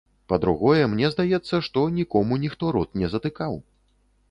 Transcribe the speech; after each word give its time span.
Па-другое, 0.31 0.85
мне 0.93 1.11
здаецца, 1.15 1.59
што 1.67 1.85
нікому 1.99 2.41
ніхто 2.47 2.73
рот 2.79 2.99
не 3.03 3.13
затыкаў. 3.15 3.53